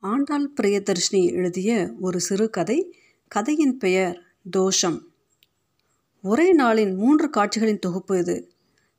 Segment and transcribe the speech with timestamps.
[0.00, 2.96] ஆண்டாள் பிரியதர்ஷினி எழுதிய ஒரு சிறுகதை
[3.28, 5.06] கதையின் பெயர் தோஷம்.
[6.22, 8.52] ஒரே நாளின் மூன்று காட்சிகளின் தொகுப்பு இது.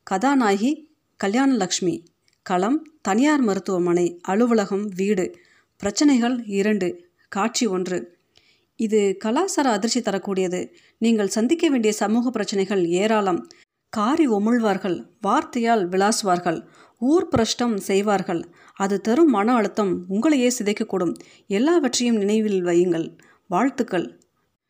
[0.03, 0.89] கதாநாயகி
[1.23, 2.03] கல்யாணலக்ஷ்மி
[2.41, 5.35] களம் தனியார் மருத்துவமனை அலுவலகம் வீடு.
[5.77, 8.17] பிரச்சனைகள் இரண்டு காட்சி ஒன்று.
[8.75, 10.73] இது கலாசார அதிர்ச்சி தரக்கூடியது.
[10.97, 13.47] நீங்கள் சந்திக்க வேண்டிய சமூக பிரச்சனைகள் ஏராளம்.
[13.89, 16.67] காரி உமிழ்வார்கள் வார்த்தையால் விளாசுவார்கள்.
[16.99, 18.45] ஊர் பிரஷ்டம் செய்வார்கள்.
[18.75, 21.13] அது தரும் மன அழுத்தம் உங்களையே சிதைக்கக்கூடும்.
[21.47, 23.17] எல்லாவற்றையும் நினைவில் வையுங்கள்.
[23.47, 24.19] வாழ்த்துக்கள்.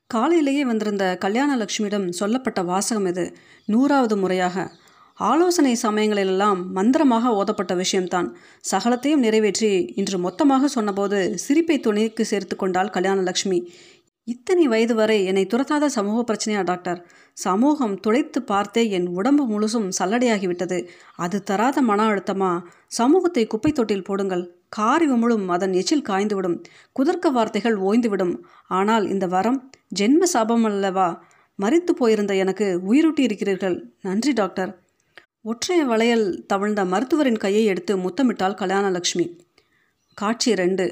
[0.08, 4.72] காலையிலேயே வந்திருந்த கல்யாண லட்சுமியிடம் சொல்லப்பட்ட வாசகம் இது நூறாவது முறையாக.
[5.14, 8.38] ஆலோசனை சமயங்களிலெல்லாம் மந்திரமாக ஓதப்பட்ட விஷயம்தான்.
[8.72, 13.72] சகலத்தையும் நிறைவேற்றி இன்று மொத்தமாக சொன்னபோது சிரிப்பை துணைக்கு சேர்த்து கொண்டாள் கல்யாணலட்சுமி.
[14.32, 17.00] இத்தனை வயது வரை என்னை துரத்தாத சமூக பிரச்சனையா டாக்டர்?
[17.38, 20.88] சமூகம் துளைத்து பார்த்தே என் உடம்பு முழுசும் சல்லடையாகிவிட்டது.
[21.16, 22.52] அது தராத மன அழுத்தமா?
[22.88, 24.44] சமூகத்தை குப்பை தொட்டில் போடுங்கள்.
[24.70, 26.58] காரி உமிழும் அதன் எச்சில் காய்ந்துவிடும்.
[26.92, 28.36] குதர்க்க வார்த்தைகள் ஓய்ந்துவிடும்.
[28.68, 29.60] ஆனால் இந்த வரம்
[30.00, 31.10] ஜென்ம சாபம் அல்லவா
[31.60, 34.72] மறித்து போயிருந்த எனக்கு உயிரூட்டி இருக்கிறீர்கள் நன்றி டாக்டர்.
[35.42, 39.26] ஒற்றைய வளையல் தவிழ்ந்த மருத்துவரின் கையை எடுத்து முத்தமிட்டாள் கல்யாணலட்சுமி
[40.18, 40.86] காட்சி ரெண்டு.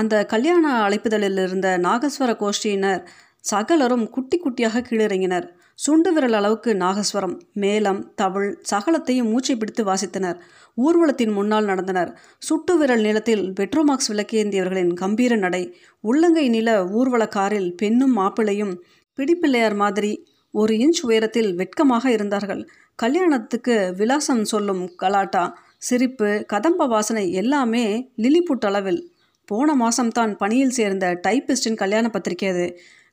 [0.00, 3.02] அந்த கல்யாண அழைப்புதலில் இருந்த நாகஸ்வர கோஷ்டியினர்
[3.40, 5.46] சகலரும் குட்டி குட்டியாக கீழிறங்கினர்.
[5.74, 10.38] சுண்டு விரல் அளவுக்கு நாகஸ்வரம் மேளம் தவிழ் சகலத்தையும் மூச்சை பிடித்து வாசித்தனர்.
[10.76, 12.10] ஊர்வலத்தின் முன்னால் நடந்தனர்.
[12.38, 15.62] சுட்டு விரல் நீளத்தில் பெட்ரோமாக்ஸ் விளக்கேந்தியவர்களின் கம்பீர நடை
[16.00, 18.74] உள்ளங்கை நில ஊர்வல காரில் பெண்ணும் மாப்பிள்ளையும்
[19.18, 20.12] பிடிப்பிள்ளையார் மாதிரி
[20.50, 22.68] ஒரு இன்ச் உயரத்தில் வெட்கமாக இருந்தார்கள்.
[22.96, 25.44] கல்யாணத்துக்கு விலாசம் சொல்லும் கலாட்டா
[25.78, 29.00] சிரிப்பு கதம்ப வாசனை எல்லாமே லிலிபுட் அளவில்
[29.48, 32.66] போன மாதம்தான் பணியில் சேர்ந்த டைப்பிஸ்டின் கல்யாண பத்திரிகை அது.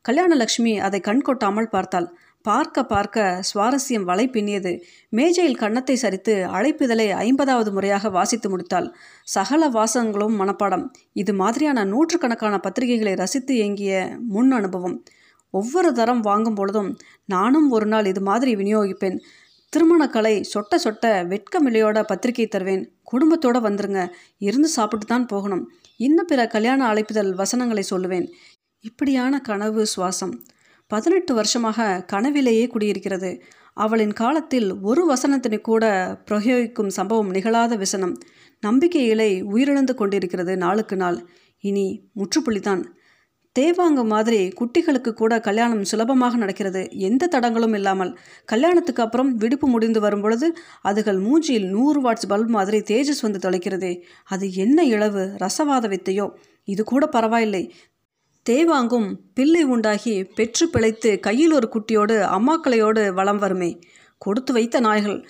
[0.05, 2.07] கல்யாணலட்சுமி அதை கண் கொட்டாமல் பார்த்தாள்.
[2.45, 4.71] பார்க்க பார்க்க சுவாரஸ்யம் வலை பின்னியது.
[5.09, 8.87] மேஜையில் கன்னத்தை சரித்து அழைப்பிதழை ஐம்பதாவது முறையாக வாசித்து முடித்தாள்.
[9.23, 10.85] சகல வாசகங்களும் மனப்பாடம்.
[11.13, 13.93] இது மாதிரியான நூற்றுக்கணக்கான பத்திரிகைகளை ரசித்து இயங்கிய
[14.27, 14.97] முன் அனுபவம்.
[15.53, 16.91] ஒவ்வொரு தரம் வாங்கும் பொழுதும்
[17.25, 19.17] நானும் ஒரு நாள் இது மாதிரி விநியோகிப்பேன்.
[19.73, 22.91] திருமணக்கலை சொட்ட சொட்ட வெட்கமில்லையோட பத்திரிகை தருவேன்.
[23.03, 24.09] குடும்பத்தோடு வந்துருங்க.
[24.37, 25.71] இருந்து சாப்பிட்டு தான் போகணும்.
[25.97, 28.27] இன்னும் பிற கல்யாண அழைப்புதல் வசனங்களை சொல்லுவேன்.
[28.79, 30.33] இப்படியான கனவு சுவாசம்.
[30.87, 33.41] பதினெட்டு வருஷமாக கனவிலேயே குடியிருக்கிறது.
[33.73, 35.85] அவளின் காலத்தில் ஒரு வசனத்தினை கூட
[36.25, 38.17] பிரயோகிக்கும் சம்பவம் நிகழாத விசனம்.
[38.59, 41.27] நம்பிக்கைகளை உயிரிழந்து கொண்டிருக்கிறது நாளுக்கு நாள்.
[41.59, 42.83] இனி முற்றுப்புள்ளிதான்.
[43.59, 46.87] தேவாங்க மாதிரி குட்டிகளுக்கு கூட கல்யாணம் சுலபமாக நடக்கிறது.
[46.91, 48.17] எந்த தடங்களும் இல்லாமல்.
[48.45, 50.53] கல்யாணத்துக்கு அப்புறம் விடுப்பு முடிந்து வரும் பொழுது
[50.83, 54.01] அதுகள் மூஞ்சியில் நூறு வாட்ஸ் பல்ப் மாதிரி தேஜஸ் வந்து தொலைக்கிறதே.
[54.25, 56.29] அது என்ன இளவு ரசவாத வித்தையோ?
[56.63, 57.73] இது கூட பரவாயில்லை.
[58.49, 63.79] தேவாங்கும் பிள்ளை உண்டாகி பெற்று பிழைத்து கையில் ஒரு குட்டியோடு அம்மாக்களையோடு வளம் வருமே.
[64.17, 65.27] கொடுத்து வைத்த நாய்கள்.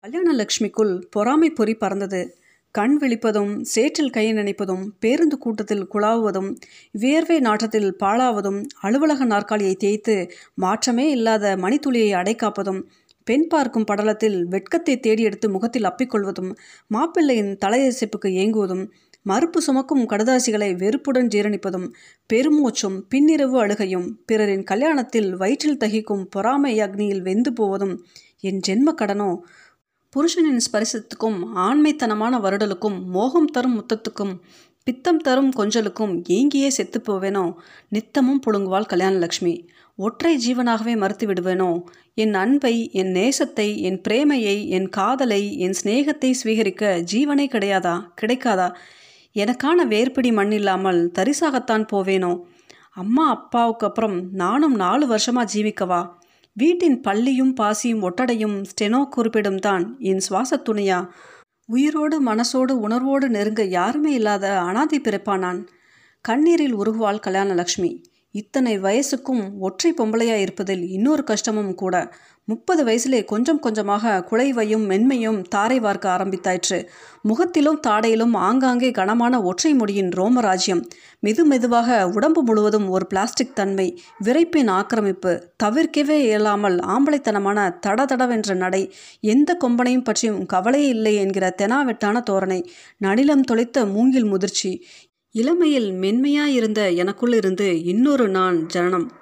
[0.00, 2.38] கல்யாண லக்ஷ்மிக்குள் பொறாமை பொறி பறந்தது.
[2.74, 6.50] கண் விழிப்பதும் சேற்றில் கை நினைப்பதும் பேருந்து கூட்டத்தில் குழாவுவதும்
[6.92, 10.16] வியர்வை நாற்றத்தில் பாழாவதும் அலுவலக நாற்காலியை தேய்த்து
[10.54, 12.80] மாற்றமே இல்லாத மணித்துளியை அடைக்காப்பதும்
[13.26, 16.50] பெண் பார்க்கும் படலத்தில் வெட்கத்தை தேடி எடுத்து முகத்தில் அப்பிக்கொள்வதும்
[16.94, 18.84] மாப்பிள்ளையின் தலையசைப்புக்கு ஏங்குவதும்
[19.22, 21.88] மறுப்பு சுமக்கும் கடுதாசிகளை வெறுப்புடன் ஜீரணிப்பதும்
[22.30, 27.96] பெருமூச்சும் பின்னிரவு அழுகையும் பிறரின் கல்யாணத்தில் வயிற்றில் தகிக்கும் பொறாமை அக்னியில் வெந்து போவதும்
[28.40, 29.30] என் ஜென்ம கடனோ?
[30.16, 34.38] புருஷனின் ஸ்பரிசத்துக்கும் ஆண்மைத்தனமான வருடலுக்கும் மோகம் தரும் முத்தத்துக்கும்
[34.84, 37.54] பித்தம் தரும் கொஞ்சலுக்கும் ஏங்கியே செத்து போவேனோ?
[37.88, 39.66] நித்தமும் புழுங்குவாள் கல்யாணலக்ஷ்மி.
[39.96, 41.82] ஒற்றை ஜீவனாகவே மறுத்து விடுவேனோ?
[42.14, 48.08] என் அன்பை என் நேசத்தை என் பிரேமையை என் காதலை என் சிநேகத்தை ஸ்வீகரிக்க ஜீவனே கிடையாதா?
[48.22, 48.74] கிடைக்காதா?
[49.34, 52.40] எனக்கான வேர்பிடி மண் இல்லாமல் தரிசாகத்தான் போவேனோ?
[52.92, 56.10] அம்மா அப்பாவுக்கு அப்புறம் நானும் நாலு வருஷமாக ஜீவிக்கவா?
[56.58, 61.08] வீட்டின் பள்ளியும் பாசியும் ஒட்டடையும் ஸ்டெனோ குறிப்பிடும் தான் என் சுவாச துணையா?
[61.68, 65.60] உயிரோடு மனசோடு உணர்வோடு நெருங்க யாருமே இல்லாத அனாதை பிறப்பானான்.
[66.20, 67.90] கண்ணீரில் உருகுவாள் கல்யாணலக்ஷ்மி.
[68.34, 71.94] இத்தனை வயசுக்கும் ஒற்றை பொம்பளையாக இருப்பதில் இன்னொரு கஷ்டமும் கூட.
[72.48, 76.78] முப்பது வயசிலே கொஞ்சம் கொஞ்சமாக குழைவையும் மென்மையும் தாரை வார்க்க ஆரம்பித்தாயிற்று.
[77.22, 80.82] முகத்திலும் தாடையிலும் ஆங்காங்கே கனமான ஒற்றை முடியின் ரோமராஜ்யம்.
[81.22, 83.86] மெது மெதுவாக உடம்பு முழுவதும் ஒரு பிளாஸ்டிக் தன்மை
[84.24, 85.32] விரைப்பின் ஆக்கிரமிப்பு
[85.64, 88.82] தவிர்க்கவே இயலாமல் ஆம்பளைத்தனமான தட தடவென்ற நடை
[89.26, 92.60] எந்த கொம்பனையும் பற்றியும் கவலையே இல்லை என்கிற தெனாவெட்டான தோரணை
[93.04, 94.72] நடிலம் தொலைத்த மூங்கில் முதிர்ச்சி
[95.36, 99.12] இளமையில் மென்மையாயிருந்த எனக்குள்ளிருந்து இன்னொரு நான் ஜனனம்.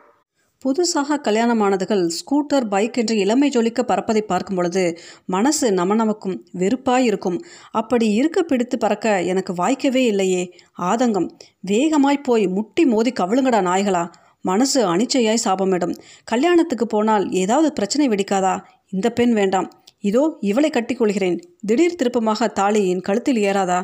[0.64, 7.38] புதுசாக கல்யாணமானதுகள் ஸ்கூட்டர் பைக் என்று இளமை ஜொலிக்க பறப்பதை பார்க்கும் பொழுது மனசு நமநமக்கும் வெறுப்பாயிருக்கும்.
[7.70, 10.56] அப்படி இருக்க பிடித்து பறக்க எனக்கு வாய்க்கவே இல்லையே.
[10.78, 11.30] ஆதங்கம்.
[11.60, 14.12] வேகமாய் போய் முட்டி மோதி கவிழுங்கடா நாய்களா.
[14.40, 15.98] மனசு அனிச்சையாய் சாபமிடும்.
[16.24, 18.60] கல்யாணத்துக்கு போனால் ஏதாவது பிரச்சனை வெடிக்காதா?
[18.90, 19.83] இந்த பெண் வேண்டாம்.
[20.04, 21.36] இதோ இவளை கட்டிக்கொள்கிறேன்.
[21.66, 23.80] திடீர் திருப்பமாக தாலி என் கழுத்தில் ஏறாதா?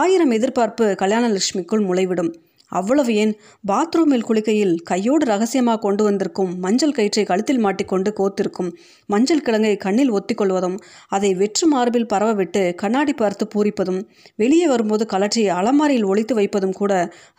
[0.00, 2.30] ஆயிரம் எதிர்பார்ப்பு கல்யாணலட்சுமிக்குள் முளைவிடும்.
[2.72, 3.30] அவ்வளவு ஏன்?
[3.70, 8.68] பாத்ரூமில் குளிக்கையில் கையோடு ரகசியமாக கொண்டு வந்திருக்கும் மஞ்சள் கயிற்றை கழுத்தில் மாட்டிக்கொண்டு கோத்திருக்கும்
[9.06, 10.76] மஞ்சள் கிழங்கை கண்ணில் ஒத்திக்கொள்வதும்
[11.08, 14.00] அதை வெற்று மார்பில் பரவவிட்டு கண்ணாடி பார்த்து பூரிப்பதும்
[14.42, 16.92] வெளியே வரும்போது கலற்றி அலமாரியில் ஒழித்து வைப்பதும் கூட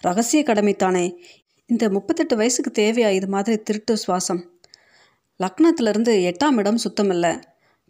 [0.08, 1.06] ரகசிய கடமைத்தானே.
[1.70, 3.10] இந்த முப்பத்தெட்டு வயசுக்கு தேவையா?
[3.10, 4.42] இது மாதிரி திருட்டு சுவாசம்.
[5.40, 7.34] லக்னத்திலிருந்து எட்டாம் இடம் சுத்தமில்லை.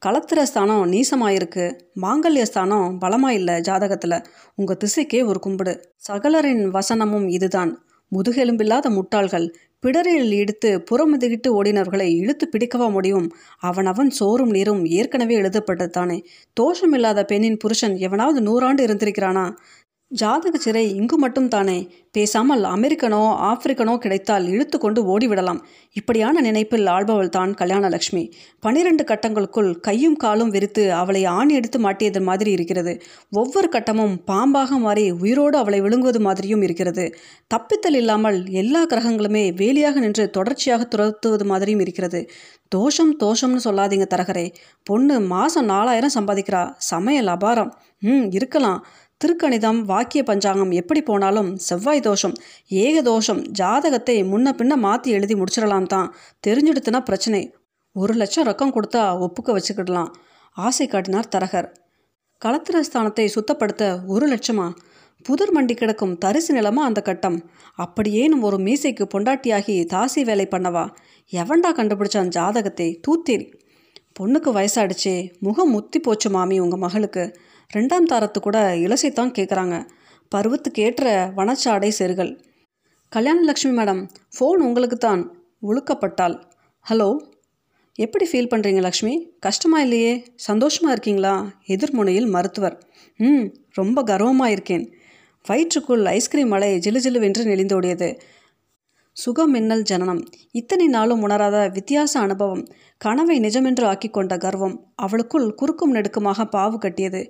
[0.05, 1.63] களத்திர ஸ்தானம் நீசமாயிருக்கு.
[2.01, 4.25] மாங்கல்ய ஸ்தானம் பலமாக இல்லை ஜாதகத்தில்.
[4.55, 5.73] உங்கள் திசைக்கே ஒரு கும்பிடு.
[6.09, 7.71] சகலரின் வசனமும் இதுதான்.
[8.11, 9.47] முதுகெலும்பில்லாத முட்டாள்கள்
[9.83, 13.27] பிடரில் இடித்து புறமுதுகிட்டு ஓடினவர்களை இழுத்து பிடிக்கவா முடியும்?
[13.59, 16.17] அவனவன் சோறும் நீரும் ஏற்கனவே எழுதப்பட்டது தானே
[16.59, 19.45] தோஷமில்லாத பெண்ணின் புருஷன் எவனாவது நூறாண்டு இருந்திருக்கிறானா?
[20.11, 21.75] ஜாதக சிறை இங்கு மட்டும் தானே
[22.11, 23.19] பேசாமல் அமெரிக்கனோ
[23.49, 25.59] ஆப்பிரிக்கனோ கிடைத்தால் இழுத்து கொண்டு ஓடிவிடலாம்.
[25.95, 28.23] இப்படியான நினைப்பில் ஆள்பவள் தான் கல்யாணலட்சுமி
[28.59, 32.93] பனிரெண்டு கட்டங்களுக்குள் கையும் காலும் விரித்து அவளை ஆணி எடுத்து மாட்டியது மாதிரி இருக்கிறது.
[33.31, 37.05] ஒவ்வொரு கட்டமும் பாம்பாக மாறி உயிரோடு அவளை விழுங்குவது மாதிரியும் இருக்கிறது.
[37.53, 42.21] தப்பித்தல் இல்லாமல் எல்லா கிரகங்களுமே வேலியாக நின்று தொடர்ச்சியாக துரத்துவது மாதிரியும் இருக்கிறது.
[42.69, 44.47] தோஷம் தோஷம்னு சொல்லாதீங்க தரகரே.
[44.83, 46.63] பொண்ணு மாதம் நாலாயிரம் சம்பாதிக்கிறா.
[46.91, 47.71] சமையல் அபாரம்.
[48.01, 48.81] ம் இருக்கலாம்.
[49.23, 52.33] திருக்கணிதம் வாக்கிய பஞ்சாங்கம் எப்படி போனாலும் செவ்வாய் தோஷம்
[52.67, 56.15] ஏக தோஷம் ஜாதகத்தை முன்ன பின்ன மாற்றி எழுதி முடிச்சிடலாம் தான்.
[56.47, 57.55] தெரிஞ்சுடுத்துனா பிரச்சனை.
[57.91, 60.07] ஒரு லட்சம் ரொக்கம் கொடுத்தா ஒப்புக்க வச்சுக்கிடலாம்.
[60.51, 61.67] ஆசை காட்டினார் தரகர்.
[62.45, 64.73] களத்திரஸ்தானத்தை சுத்தப்படுத்த ஒரு லட்சமா?
[65.23, 67.49] புதர் மண்டி கிடக்கும் தரிசு நிலமா அந்த கட்டம்?
[67.75, 70.89] அப்படியேனும் ஒரு மீசைக்கு பொண்டாட்டியாகி தாசி வேலை பண்ணவா?
[71.31, 72.99] எவன்டா கண்டுபிடிச்சான் ஜாதகத்தை?
[73.07, 73.53] தூத்தேரி.
[74.19, 75.31] பொண்ணுக்கு வயசாயிடுச்சே.
[75.39, 77.39] முகம் முத்தி போச்சு மாமி உங்கள் மகளுக்கு.
[77.73, 79.75] ரெண்டாம் தாரத்து கூட இலசைத்தான் கேட்குறாங்க
[80.31, 82.31] பருவத்துக்கு ஏற்ற வனச்சாடை செருகல்
[83.11, 84.01] கல்யாணலக்ஷ்மி மேடம்
[84.35, 85.21] ஃபோன் உங்களுக்கு தான்
[85.61, 86.35] உழுக்கப்பட்டால்
[86.85, 87.09] ஹலோ
[87.99, 90.11] எப்படி ஃபீல் பண்ணுறீங்க லக்ஷ்மி கஷ்டமாக இல்லையே?
[90.35, 91.33] சந்தோஷமாக இருக்கீங்களா?
[91.67, 92.75] எதிர்முனையில் மருத்துவர்.
[93.19, 94.85] ம் ரொம்ப கர்வமாக இருக்கேன்.
[95.45, 98.09] வயிற்றுக்குள் ஐஸ்கிரீம் மலை ஜிலு ஜிலுவென்று நெளிந்தோடியது.
[99.17, 100.21] சுகமின்னல் ஜனனம்.
[100.51, 102.63] இத்தனை நாளும் உணராத வித்தியாச அனுபவம்.
[102.97, 104.75] கனவை நிஜமென்று ஆக்கிக்கொண்ட கர்வம்.
[104.95, 107.21] அவளுக்குள் குறுக்கும் நெடுக்குமாக பாவு கட்டியது.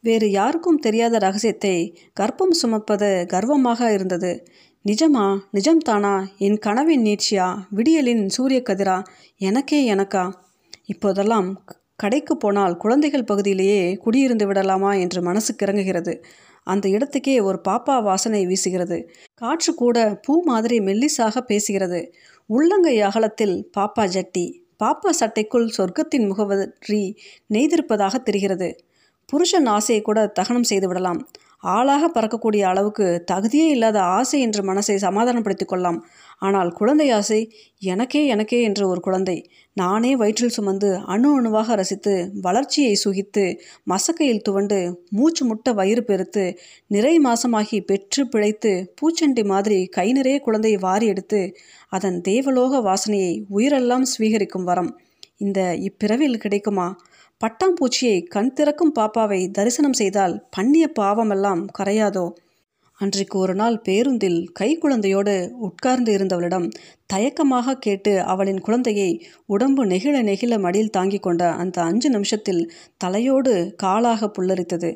[0.00, 4.46] வேறு யாருக்கும் தெரியாத ரகசியத்தை கர்ப்பம் சுமப்பது கர்வமாக இருந்தது.
[4.84, 5.40] நிஜமா?
[5.52, 6.26] நிஜம்தானா?
[6.38, 7.58] என் கனவின் நீட்சியா?
[7.74, 9.02] விடியலின் சூரிய கதிரா
[9.38, 10.32] எனக்கே எனக்கா?
[10.86, 11.64] இப்போதெல்லாம்
[11.96, 16.22] கடைக்கு போனால் குழந்தைகள் பகுதியிலேயே குடியிருந்து விடலாமா என்று மனசு கிறங்குகிறது.
[16.62, 19.08] அந்த இடத்துக்கே ஒரு பாப்பா வாசனை வீசுகிறது.
[19.34, 22.12] காற்று கூட பூ மாதிரி மெல்லிசாக பேசுகிறது.
[22.46, 24.66] உள்ளங்கை அகலத்தில் பாப்பா ஜட்டி.
[24.84, 27.16] பாப்பா சட்டைக்குள் சொர்க்கத்தின் முகவரி
[27.50, 28.76] நெய்திருப்பதாக தெரிகிறது.
[29.28, 31.20] புருஷன் ஆசையை கூட தகனம் செய்து விடலாம்.
[31.64, 35.98] ஆளாக பறக்கக்கூடிய அளவுக்கு தகுதியே இல்லாத ஆசை என்று மனசை சமாதானப்படுத்தி கொள்ளலாம்.
[36.38, 37.38] ஆனால் குழந்தை ஆசை
[37.82, 39.36] எனக்கே எனக்கே என்று ஒரு குழந்தை
[39.72, 43.44] நானே வயிற்றில் சுமந்து அணு அணுவாக ரசித்து வளர்ச்சியை சுகித்து
[43.90, 44.78] மசக்கையில் துவண்டு
[45.10, 46.44] மூச்சு முட்ட வயிறு பெருத்து
[46.86, 51.42] நிறை மாசமாகி பெற்று பிழைத்து பூச்சண்டி மாதிரி கை நிறைய குழந்தையை வாரி எடுத்து
[51.88, 54.90] அதன் தேவலோக வாசனையை உயிரெல்லாம் ஸ்வீகரிக்கும் வரம்.
[55.36, 56.88] இந்த இப்பிறவில் கிடைக்குமா?
[57.44, 62.32] பட்டாம்பூச்சியை கண் திறக்கும் பாப்பாவை தரிசனம் செய்தால் பண்ணிய பாவமெல்லாம் கரையாதோ?
[63.00, 66.70] அன்றைக்கு ஒரு நாள் பேருந்தில் கை குழந்தையோடு உட்கார்ந்து இருந்தவளிடம்
[67.14, 74.30] தயக்கமாக கேட்டு அவளின் குழந்தையை உடம்பு நெகிழ நெகிழ மடியில் தாங்கிக் கொண்ட அந்த அஞ்சு நிமிஷத்தில் தலையோடு காலாக
[74.38, 74.90] புல்லரித்தது.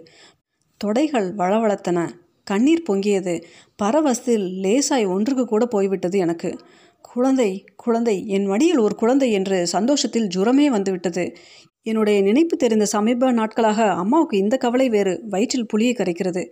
[0.84, 2.08] தொடைகள் வளவளத்தன.
[2.44, 3.42] கண்ணீர் பொங்கியது.
[3.82, 6.58] பரவசத்தில் லேசாய் ஒன்றுக்கு கூட போய்விட்டது எனக்கு.
[7.02, 11.24] குழந்தை குழந்தை என் மடியில் ஒரு குழந்தை என்று சந்தோஷத்தில் ஜுரமே வந்துவிட்டது.
[11.86, 16.43] என்னுடைய நினைப்பு தெரிந்த சமீப நாட்களாக அம்மாவுக்கு இந்த கவலை வேறு வயிற்றில் புளியை கரைக்கிறது.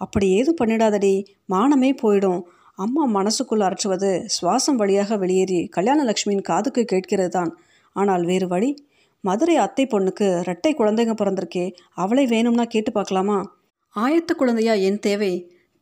[0.00, 1.14] அப்படி ஏதும் பண்ணிடாதடி
[1.52, 2.40] மானமே போயிடும்.
[2.78, 7.50] அம்மா மனசுக்குள் அரற்றுவது சுவாசம் வழியாக வெளியேறி கல்யாணலட்சுமியின் காதுக்கு கேட்கிறது தான்.
[7.96, 8.70] ஆனால் வேறு வழி?
[9.24, 13.38] மதுரை அத்தை பொண்ணுக்கு ரெட்டை குழந்தைங்க பிறந்திருக்கே அவளை வேணும்னா கேட்டு பார்க்கலாமா?
[13.96, 15.32] ஆயத்த குழந்தையா என் தேவை?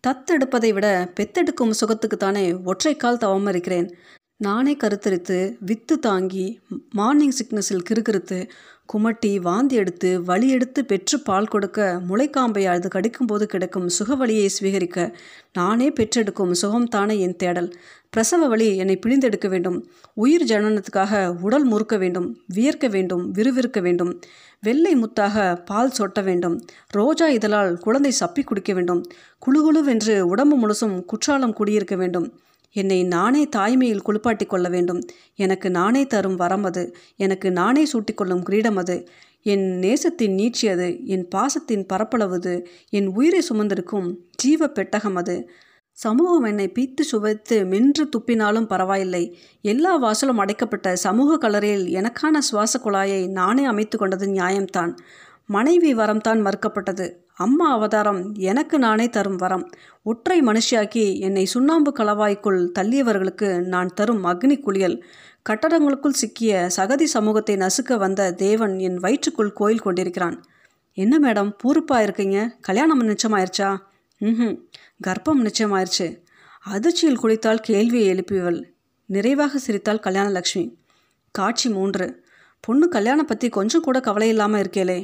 [0.05, 0.87] தத்தெடுப்பதை விட
[1.17, 3.89] பெத்தெடுக்கும் சுகத்துக்கு தானே ஒற்றைக்கால் தவம் இருக்கிறேன்
[4.38, 8.49] நானே கருத்தரித்து வித்து தாங்கி மார்னிங் சிக்னஸில் கிறுகிறுத்து
[8.93, 15.14] குமட்டி வாந்தி எடுத்து வலி எடுத்து பெற்று பால் கொடுக்க முளைக்காம்பை அழுது கடிக்கும்போது கிடைக்கும் சுக வழியை சுவீகரிக்க
[15.52, 17.75] நானே பெற்றெடுக்கும் சுகம்தானே என் தேடல்.
[18.11, 19.88] பிரசவ வழி என்னை பிழிந்தெடுக்க வேண்டும்.
[20.14, 22.40] உயிர் ஜனனத்துக்காக உடல் முறுக்க வேண்டும்.
[22.47, 23.35] வியர்க்க வேண்டும்.
[23.35, 24.21] விறுவிறுக்க வேண்டும்.
[24.61, 26.64] வெள்ளை முத்தாக பால் சொட்ட வேண்டும்.
[26.88, 29.02] ரோஜா இதழால் குழந்தை சப்பி குடிக்க வேண்டும்.
[29.38, 32.28] குழுகுழுவென்று உடம்பு முழுசும் குற்றாலம் குடியிருக்க வேண்டும்.
[32.73, 35.01] என்னை நானே தாய்மையில் குளிப்பாட்டி கொள்ள வேண்டும்.
[35.35, 36.97] எனக்கு நானே தரும் வரம் அது.
[37.17, 39.09] எனக்கு நானே சூட்டிக்கொள்ளும் கிரீடம் அது.
[39.43, 41.07] என் நேசத்தின் நீட்சி அது.
[41.07, 45.51] என் பாசத்தின் பரப்பளவுது என் உயிரை சுமந்திருக்கும் ஜீவ பெட்டகம் அது.
[45.93, 49.39] சமூகம் என்னை பீத்து சுவைத்து மென்று துப்பினாலும் பரவாயில்லை.
[49.61, 54.95] எல்லா வாசலும் அடைக்கப்பட்ட சமூக கலரையில் எனக்கான சுவாச குழாயை நானே அமைத்து கொண்டது நியாயம்தான்.
[55.47, 57.13] மனைவி வரம்தான் மறுக்கப்பட்டது.
[57.38, 59.71] அம்மா அவதாரம் எனக்கு நானே தரும் வரம்.
[60.02, 65.05] ஒற்றை மனுஷியாக்கி என்னை சுண்ணாம்பு கலவாய்க்குள் தள்ளியவர்களுக்கு நான் தரும் அக்னி குளியல்.
[65.49, 70.45] கட்டடங்களுக்குள் சிக்கிய சகதி சமூகத்தை நசுக்க வந்த தேவன் என் வயிற்றுக்குள் கோயில் கொண்டிருக்கிறான்.
[70.93, 72.57] என்ன மேடம் பூருப்பா இருக்கீங்க?
[72.61, 73.76] கல்யாணம் நிச்சயமாயிருச்சா?
[74.19, 74.55] ம்
[75.07, 76.23] கர்ப்பம் நிச்சயமாயிருச்சு.
[76.62, 78.62] அதிர்ச்சியில் குளித்தால் கேள்வியை எழுப்பியவள்.
[79.07, 80.75] நிறைவாக சிரித்தாள் கல்யாணலக்ஷ்மி.
[81.31, 82.25] காட்சி மூன்று.
[82.61, 84.99] பொண்ணு கல்யாணம் பற்றி கொஞ்சம் கூட கவலை இல்லாமல் இருக்கேளே.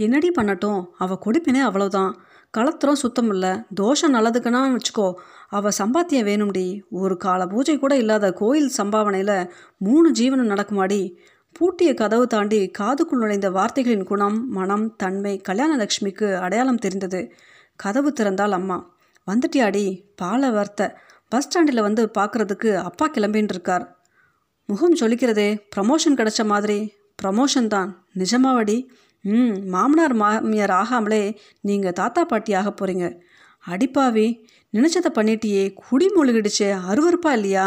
[0.00, 0.80] என்னடி பண்ணட்டும்?
[0.98, 2.12] அவள் கொடுப்பினே அவ்வளோதான்
[2.50, 5.08] களத்திரம் சுத்தம் இல்லை தோஷம் நல்லதுக்குன்னா வச்சுக்கோ.
[5.48, 6.66] அவள் சம்பாத்தியம் வேணும்டி.
[6.90, 11.02] ஒரு கால பூஜை கூட இல்லாத கோயில் சம்பாவனையில் மூணு ஜீவனம் நடக்குமாடி?
[11.52, 17.20] பூட்டிய கதவு தாண்டி காதுக்குள் நுழைந்த வார்த்தைகளின் குணம் மனம் தன்மை கல்யாணலக்ஷ்மிக்கு அடையாளம் தெரிந்தது.
[17.76, 18.78] கதவு திறந்தால் அம்மா.
[19.26, 19.84] வந்துட்டியாடி?
[20.16, 20.90] பாலை வர்த்த.
[21.28, 23.84] பஸ் ஸ்டாண்டில் வந்து பார்க்குறதுக்கு அப்பா கிளம்பின்னு இருக்கார்
[24.66, 26.78] முகம் சொல்லிக்கிறதே ப்ரமோஷன் கிடைச்ச மாதிரி.
[27.22, 27.90] ப்ரமோஷன் தான்.
[28.14, 28.76] நிஜமாவடி?
[29.24, 31.24] ம் மாமனார் மாமியார் ஆகாமலே
[31.60, 33.06] நீங்கள் தாத்தா பாட்டி ஆக போகிறீங்க
[33.64, 34.26] அடிப்பாவி
[34.74, 37.66] நினச்சதை பண்ணிட்டியே குடி மூழ்கிடுச்சே அருவருப்பா இல்லையா?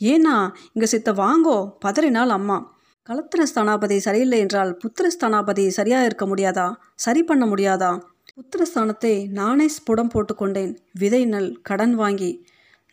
[0.00, 0.34] ஏன்னா
[0.72, 2.58] இங்கே சித்த வாங்கோ பதறினால் அம்மா.
[3.06, 6.66] கலத்திர ஸ்தானாபதி சரியில்லை என்றால் புத்திர ஸ்தானாபதி சரியாக இருக்க முடியாதா?
[6.94, 7.90] சரி பண்ண முடியாதா?
[8.36, 12.30] புத்திரஸ்தானத்தை நானே ஸ்புடம் போட்டுக்கொண்டேன் விதை நல் கடன் வாங்கி.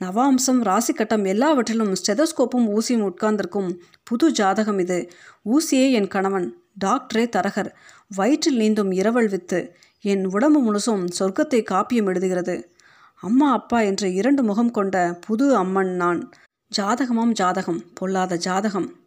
[0.02, 3.70] நவாம்சம் ராசி கட்டம் எல்லாவற்றிலும் ஸ்டெதோஸ்கோப்பும் ஊசியும் உட்கார்ந்திருக்கும்
[4.04, 5.00] புது ஜாதகம் இது.
[5.46, 6.48] ஊசியே என் கணவன்
[6.82, 7.72] டாக்டரே தரகர்.
[8.16, 12.64] வயிற்றில் நீந்தும் இரவல் வித்து என் உடம்பு முழுசும் சொர்க்கத்தை காப்பியம் எழுதுகிறது.
[13.16, 16.30] அம்மா அப்பா என்ற இரண்டு முகம் கொண்ட புது அம்மன் நான்.
[16.76, 19.01] ஜாதகமாம் ஜாதகம் பொல்லாத ஜாதகம்.